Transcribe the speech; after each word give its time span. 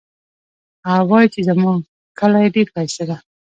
هغه 0.87 1.03
وایي 1.09 1.27
چې 1.33 1.39
زموږ 1.49 1.77
کلی 2.19 2.45
ډېر 2.55 2.67
ښایسته 2.73 3.03
ده 3.09 3.17